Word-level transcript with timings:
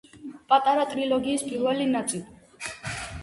პატარა 0.51 0.85
ტრილოგიის 0.93 1.45
პირველი 1.51 1.87
ნაწილი. 1.93 2.73